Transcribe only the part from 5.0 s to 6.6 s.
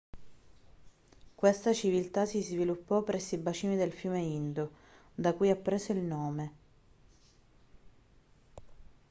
da cui ha preso il nome